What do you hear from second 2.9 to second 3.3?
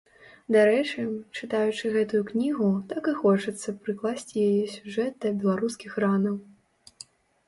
так і